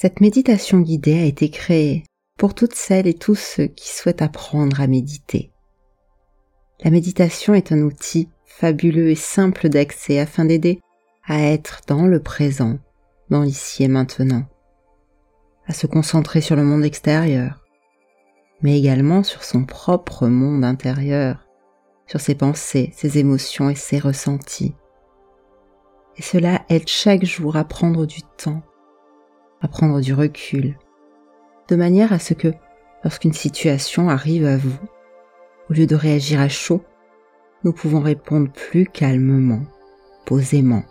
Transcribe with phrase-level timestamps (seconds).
[0.00, 2.04] Cette méditation guidée a été créée
[2.38, 5.50] pour toutes celles et tous ceux qui souhaitent apprendre à méditer.
[6.84, 10.78] La méditation est un outil fabuleux et simple d'accès afin d'aider
[11.26, 12.78] à être dans le présent,
[13.28, 14.44] dans l'ici et maintenant,
[15.66, 17.66] à se concentrer sur le monde extérieur,
[18.62, 21.44] mais également sur son propre monde intérieur,
[22.06, 24.76] sur ses pensées, ses émotions et ses ressentis.
[26.16, 28.62] Et cela aide chaque jour à prendre du temps,
[29.60, 30.76] à prendre du recul,
[31.68, 32.52] de manière à ce que,
[33.04, 34.78] lorsqu'une situation arrive à vous,
[35.70, 36.82] au lieu de réagir à chaud,
[37.64, 39.62] nous pouvons répondre plus calmement,
[40.24, 40.84] posément,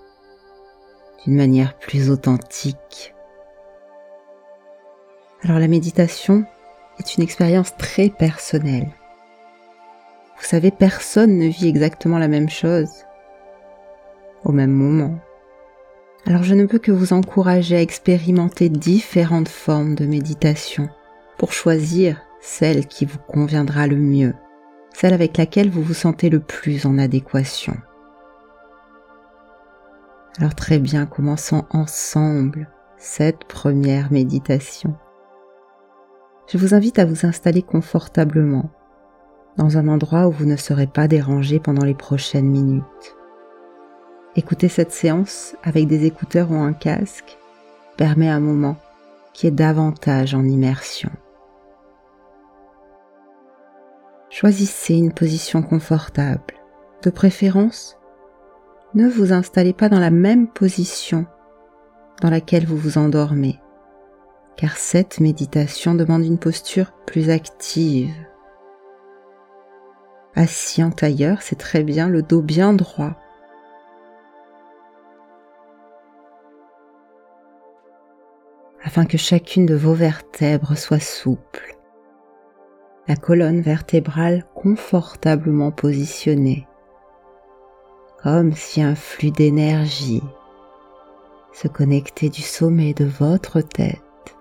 [1.26, 3.14] d'une manière plus authentique.
[5.44, 6.46] Alors la méditation
[7.00, 8.88] est une expérience très personnelle.
[10.38, 12.90] Vous savez, personne ne vit exactement la même chose
[14.44, 15.20] au même moment.
[16.28, 20.90] Alors je ne peux que vous encourager à expérimenter différentes formes de méditation
[21.38, 24.34] pour choisir celle qui vous conviendra le mieux,
[24.94, 27.78] celle avec laquelle vous vous sentez le plus en adéquation.
[30.38, 34.98] Alors très bien, commençons ensemble cette première méditation.
[36.52, 38.70] Je vous invite à vous installer confortablement
[39.56, 43.16] dans un endroit où vous ne serez pas dérangé pendant les prochaines minutes.
[44.38, 47.40] Écouter cette séance avec des écouteurs ou un casque
[47.98, 48.78] permet un moment
[49.34, 51.10] qui est davantage en immersion.
[54.30, 56.54] Choisissez une position confortable.
[57.02, 57.98] De préférence,
[58.94, 61.26] ne vous installez pas dans la même position
[62.22, 63.60] dans laquelle vous vous endormez,
[64.56, 68.14] car cette méditation demande une posture plus active.
[70.36, 73.16] Assis en tailleur, c'est très bien, le dos bien droit,
[78.88, 81.76] afin que chacune de vos vertèbres soit souple,
[83.10, 86.66] la colonne vertébrale confortablement positionnée,
[88.24, 90.24] comme si un flux d'énergie
[91.52, 94.38] se connectait du sommet de votre tête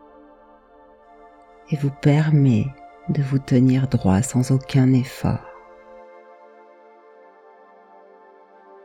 [1.72, 2.66] et vous permet
[3.08, 5.40] de vous tenir droit sans aucun effort.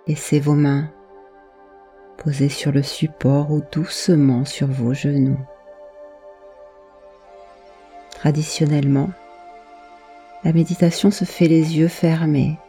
[0.07, 0.89] Laissez vos mains
[2.23, 5.39] posées sur le support ou doucement sur vos genoux.
[8.11, 9.09] Traditionnellement,
[10.43, 12.59] la méditation se fait les yeux fermés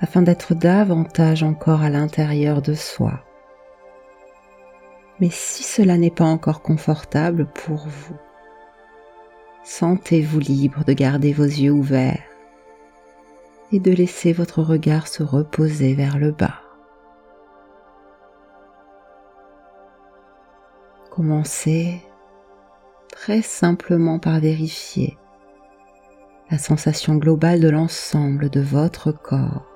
[0.00, 3.20] afin d'être davantage encore à l'intérieur de soi.
[5.20, 8.16] Mais si cela n'est pas encore confortable pour vous,
[9.64, 12.22] sentez-vous libre de garder vos yeux ouverts
[13.72, 16.65] et de laisser votre regard se reposer vers le bas.
[21.16, 22.02] Commencez
[23.10, 25.16] très simplement par vérifier
[26.50, 29.66] la sensation globale de l'ensemble de votre corps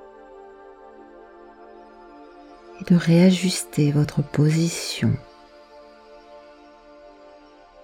[2.78, 5.16] et de réajuster votre position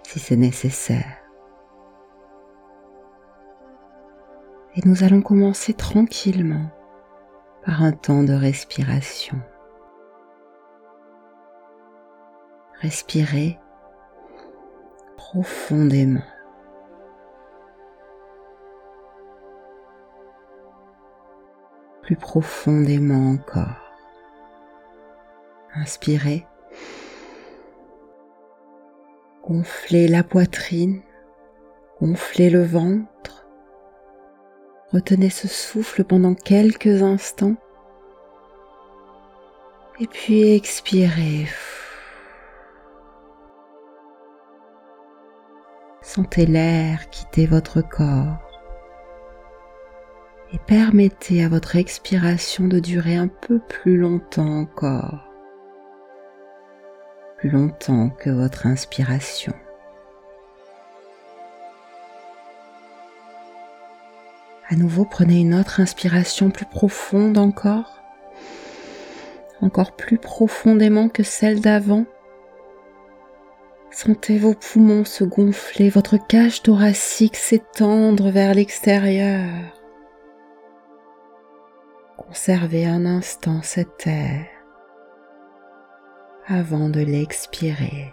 [0.03, 1.17] si c'est nécessaire.
[4.75, 6.71] Et nous allons commencer tranquillement
[7.65, 9.41] par un temps de respiration.
[12.81, 13.59] Respirez
[15.17, 16.23] profondément.
[22.03, 23.93] Plus profondément encore.
[25.75, 26.47] Inspirez.
[29.43, 31.03] Gonflez la poitrine,
[32.01, 33.47] gonflez le ventre.
[34.93, 37.57] Retenez ce souffle pendant quelques instants.
[39.99, 41.47] Et puis expirez.
[46.17, 48.39] Sentez l'air quitter votre corps
[50.51, 55.31] et permettez à votre expiration de durer un peu plus longtemps encore,
[57.37, 59.53] plus longtemps que votre inspiration.
[64.71, 68.01] À nouveau, prenez une autre inspiration plus profonde encore,
[69.61, 72.07] encore plus profondément que celle d'avant.
[73.97, 79.49] Sentez vos poumons se gonfler, votre cage thoracique s'étendre vers l'extérieur.
[82.19, 84.45] Conservez un instant cet air
[86.47, 88.13] avant de l'expirer.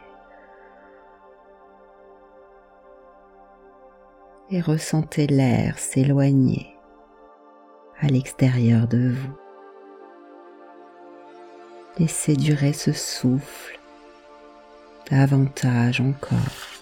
[4.51, 6.77] Et ressentez l'air s'éloigner
[8.00, 9.33] à l'extérieur de vous.
[12.00, 13.82] Laissez durer ce souffle
[15.09, 16.73] davantage encore.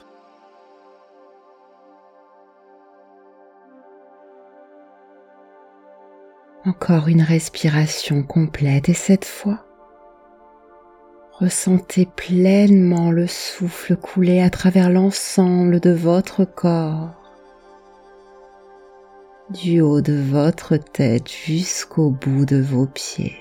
[6.63, 9.65] Encore une respiration complète et cette fois,
[11.39, 17.09] ressentez pleinement le souffle couler à travers l'ensemble de votre corps,
[19.49, 23.39] du haut de votre tête jusqu'au bout de vos pieds.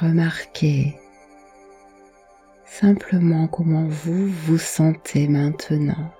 [0.00, 0.96] Remarquez
[2.64, 6.10] simplement comment vous vous sentez maintenant.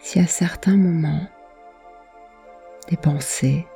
[0.00, 1.26] Si à certains moments,
[2.88, 3.66] des pensées,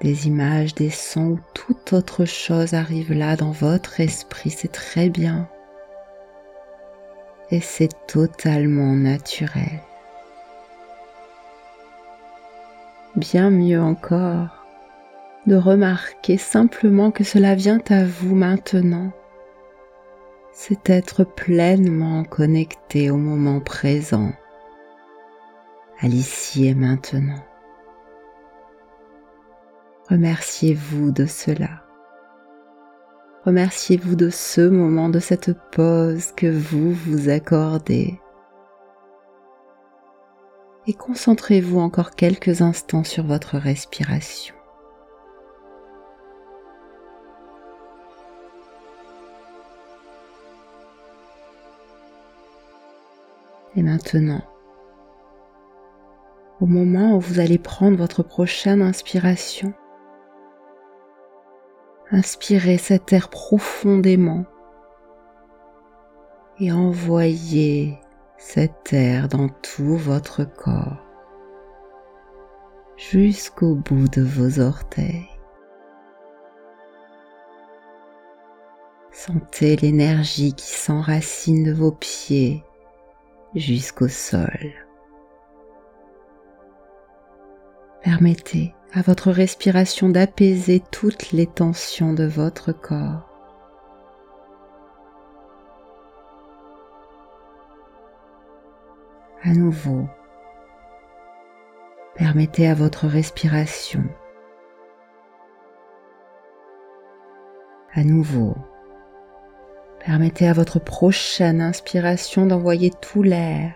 [0.00, 5.08] des images, des sons ou toute autre chose arrive là dans votre esprit, c'est très
[5.08, 5.48] bien.
[7.50, 9.80] Et c'est totalement naturel.
[13.16, 14.64] Bien mieux encore,
[15.46, 19.12] de remarquer simplement que cela vient à vous maintenant.
[20.52, 24.32] C'est être pleinement connecté au moment présent,
[26.00, 27.44] à l'ici et maintenant.
[30.08, 31.82] Remerciez-vous de cela.
[33.44, 38.18] Remerciez-vous de ce moment, de cette pause que vous vous accordez
[40.88, 44.54] et concentrez-vous encore quelques instants sur votre respiration.
[53.76, 54.40] Et maintenant,
[56.58, 59.74] au moment où vous allez prendre votre prochaine inspiration,
[62.10, 64.46] inspirez cet air profondément
[66.58, 67.98] et envoyez
[68.38, 71.04] cet air dans tout votre corps
[72.96, 75.28] jusqu'au bout de vos orteils.
[79.10, 82.62] Sentez l'énergie qui s'enracine de vos pieds
[83.56, 84.72] jusqu'au sol.
[88.02, 93.27] Permettez à votre respiration d'apaiser toutes les tensions de votre corps.
[99.42, 100.08] À nouveau.
[102.16, 104.04] Permettez à votre respiration
[107.94, 108.56] à nouveau.
[110.04, 113.74] Permettez à votre prochaine inspiration d'envoyer tout l'air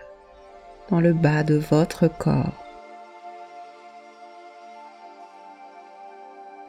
[0.89, 2.63] dans le bas de votre corps,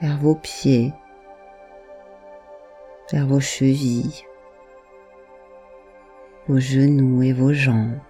[0.00, 0.92] vers vos pieds,
[3.12, 4.24] vers vos chevilles,
[6.48, 8.00] vos genoux et vos jambes.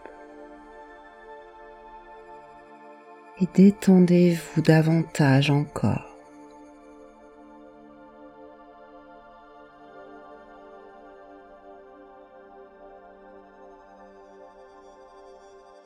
[3.40, 6.14] Et détendez-vous davantage encore.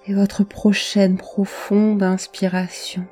[0.06, 3.06] Et votre prochaine profonde inspiration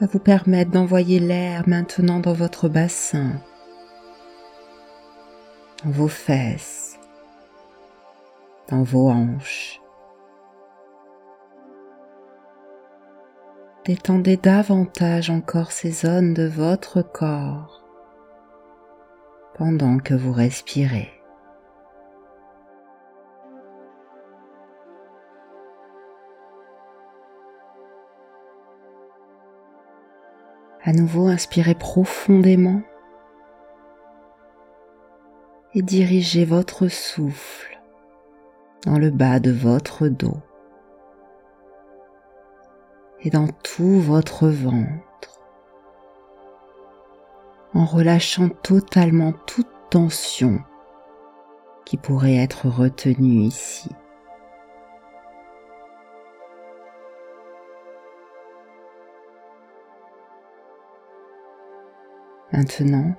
[0.00, 3.32] va vous permettre d'envoyer l'air maintenant dans votre bassin,
[5.84, 6.98] dans vos fesses,
[8.68, 9.81] dans vos hanches.
[13.84, 17.82] Détendez davantage encore ces zones de votre corps
[19.54, 21.10] pendant que vous respirez.
[30.84, 32.82] À nouveau, inspirez profondément
[35.74, 37.80] et dirigez votre souffle
[38.84, 40.38] dans le bas de votre dos
[43.24, 45.40] et dans tout votre ventre,
[47.74, 50.60] en relâchant totalement toute tension
[51.84, 53.90] qui pourrait être retenue ici.
[62.52, 63.14] Maintenant,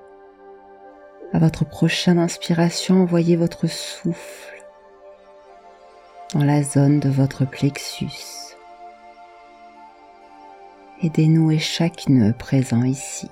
[1.32, 4.64] à votre prochaine inspiration, envoyez votre souffle
[6.32, 8.43] dans la zone de votre plexus
[11.04, 13.28] et dénouer chaque nœud présent ici.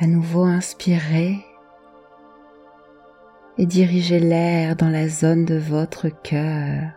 [0.00, 1.36] À nouveau inspirez
[3.58, 6.92] et dirigez l'air dans la zone de votre cœur.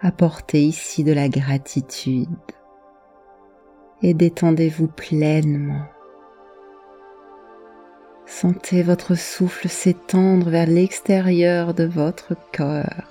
[0.00, 2.28] Apportez ici de la gratitude
[4.02, 5.86] et détendez-vous pleinement.
[8.26, 13.04] Sentez votre souffle s'étendre vers l'extérieur de votre cœur.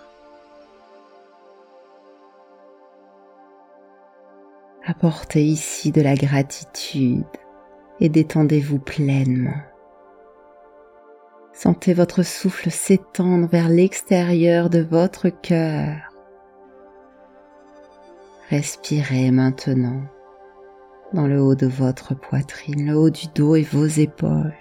[4.86, 7.24] Apportez ici de la gratitude
[8.00, 9.62] et détendez-vous pleinement.
[11.54, 15.96] Sentez votre souffle s'étendre vers l'extérieur de votre cœur.
[18.50, 20.02] Respirez maintenant
[21.14, 24.54] dans le haut de votre poitrine, le haut du dos et vos épaules.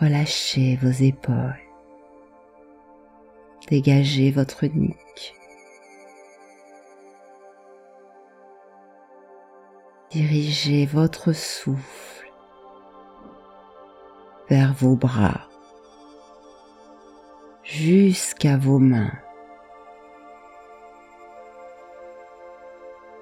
[0.00, 1.60] Relâchez vos épaules.
[3.68, 5.34] Dégagez votre nuque.
[10.10, 12.32] Dirigez votre souffle
[14.48, 15.46] vers vos bras
[17.62, 19.12] jusqu'à vos mains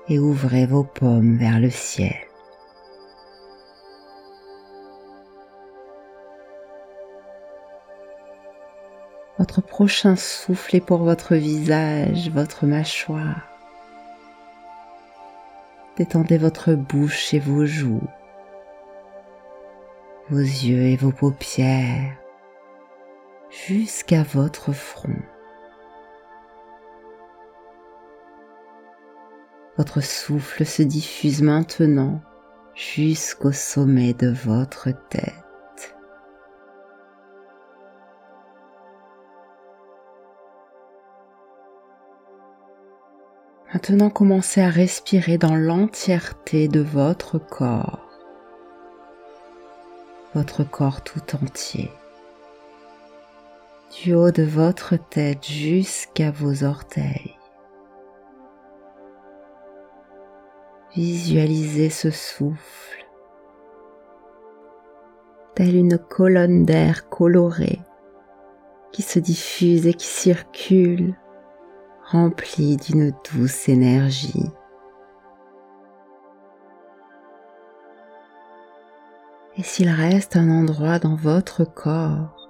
[0.08, 2.14] et ouvrez vos paumes vers le ciel.
[9.38, 13.42] Votre prochain souffle est pour votre visage, votre mâchoire.
[15.96, 18.08] Détendez votre bouche et vos joues,
[20.30, 22.16] vos yeux et vos paupières,
[23.50, 25.16] jusqu'à votre front.
[29.76, 32.22] Votre souffle se diffuse maintenant
[32.74, 35.34] jusqu'au sommet de votre tête.
[43.74, 48.08] Maintenant, commencez à respirer dans l'entièreté de votre corps,
[50.34, 51.90] votre corps tout entier,
[54.02, 57.36] du haut de votre tête jusqu'à vos orteils.
[60.96, 63.06] Visualisez ce souffle,
[65.54, 67.82] telle une colonne d'air colorée
[68.92, 71.14] qui se diffuse et qui circule
[72.02, 74.50] rempli d'une douce énergie.
[79.58, 82.48] Et s'il reste un endroit dans votre corps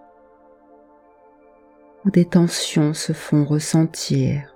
[2.04, 4.54] où des tensions se font ressentir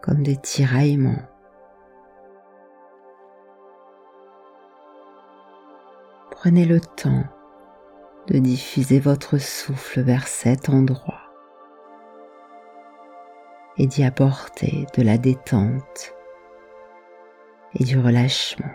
[0.00, 1.24] comme des tiraillements,
[6.36, 7.24] prenez le temps
[8.26, 11.32] de diffuser votre souffle vers cet endroit
[13.78, 16.14] et d'y apporter de la détente
[17.74, 18.70] et du relâchement.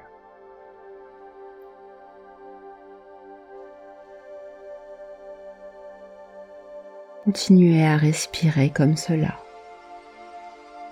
[7.25, 9.37] Continuez à respirer comme cela.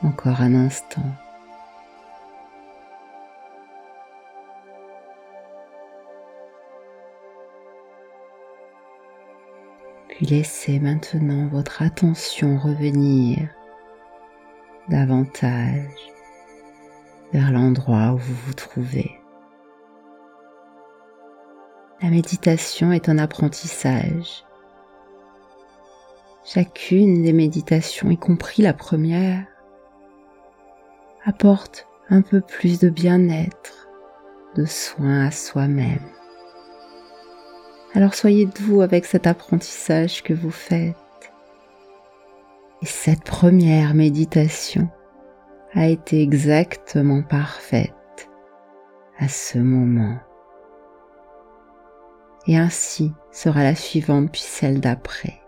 [0.04, 1.02] Encore un instant.
[10.20, 13.48] Puis laissez maintenant votre attention revenir
[14.90, 16.12] davantage
[17.32, 19.18] vers l'endroit où vous vous trouvez.
[22.02, 24.44] La méditation est un apprentissage.
[26.44, 29.46] Chacune des méditations, y compris la première,
[31.24, 33.88] apporte un peu plus de bien-être,
[34.58, 36.19] de soin à soi-même.
[37.94, 40.96] Alors soyez doux avec cet apprentissage que vous faites
[42.82, 44.90] et cette première méditation
[45.74, 48.30] a été exactement parfaite
[49.18, 50.18] à ce moment.
[52.48, 55.42] Et ainsi sera la suivante puis celle d'après.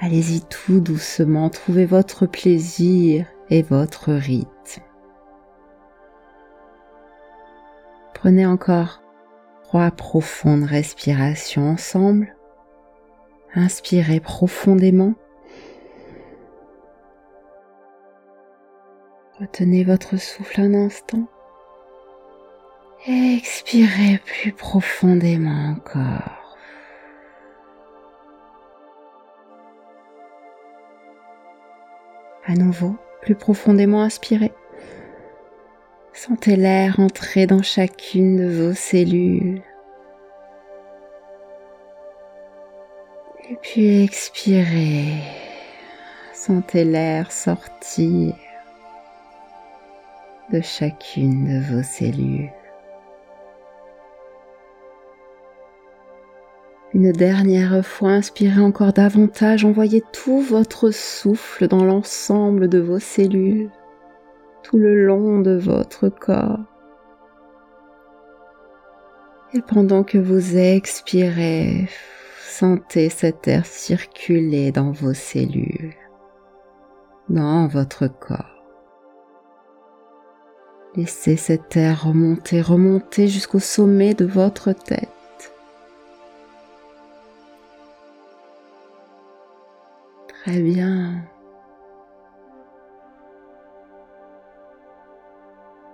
[0.00, 4.82] Allez-y tout doucement, trouvez votre plaisir et votre rythme.
[8.14, 9.01] Prenez encore
[9.72, 12.36] trois profondes respirations ensemble.
[13.54, 15.14] Inspirez profondément.
[19.40, 21.26] Retenez votre souffle un instant.
[23.06, 26.58] Expirez plus profondément encore.
[32.44, 34.52] À nouveau, plus profondément inspirez.
[36.14, 39.62] Sentez l'air entrer dans chacune de vos cellules.
[43.50, 45.14] Et puis expirez.
[46.34, 48.34] Sentez l'air sortir
[50.52, 52.52] de chacune de vos cellules.
[56.94, 63.70] Une dernière fois, inspirez encore davantage, envoyez tout votre souffle dans l'ensemble de vos cellules
[64.62, 66.60] tout le long de votre corps.
[69.54, 71.88] Et pendant que vous expirez,
[72.40, 75.94] sentez cet air circuler dans vos cellules,
[77.28, 78.62] dans votre corps.
[80.94, 85.08] Laissez cet air remonter, remonter jusqu'au sommet de votre tête.
[90.28, 91.22] Très bien.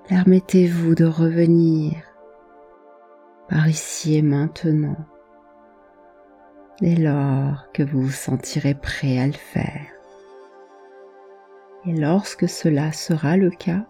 [0.08, 1.92] Permettez-vous de revenir
[3.50, 4.96] par ici et maintenant
[6.80, 9.84] dès lors que vous vous sentirez prêt à le faire.
[11.84, 13.86] Et lorsque cela sera le cas,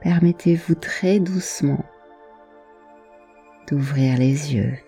[0.00, 1.84] permettez-vous très doucement
[3.66, 4.78] d'ouvrir les yeux.